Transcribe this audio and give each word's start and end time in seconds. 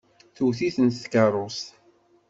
Tewwet-iten 0.35 0.87
tkeṛṛust. 0.91 1.67